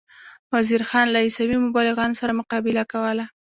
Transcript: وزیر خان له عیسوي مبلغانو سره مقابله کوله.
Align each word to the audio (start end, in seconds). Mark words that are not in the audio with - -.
وزیر 0.53 0.81
خان 0.89 1.07
له 1.11 1.19
عیسوي 1.25 1.57
مبلغانو 1.65 2.19
سره 2.21 2.37
مقابله 2.39 2.83
کوله. 2.91 3.25